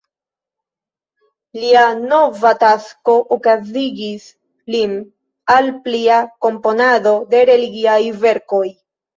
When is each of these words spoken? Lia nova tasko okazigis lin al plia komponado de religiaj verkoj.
Lia 1.57 1.83
nova 2.13 2.53
tasko 2.63 3.15
okazigis 3.37 4.25
lin 4.77 4.97
al 5.59 5.71
plia 5.87 6.19
komponado 6.49 7.17
de 7.37 7.47
religiaj 7.53 8.01
verkoj. 8.27 8.67